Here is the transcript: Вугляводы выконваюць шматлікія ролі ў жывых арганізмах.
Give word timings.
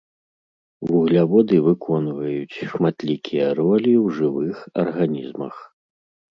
Вугляводы 0.91 1.57
выконваюць 1.67 2.59
шматлікія 2.73 3.47
ролі 3.63 3.93
ў 4.03 4.19
жывых 4.19 4.57
арганізмах. 4.89 5.55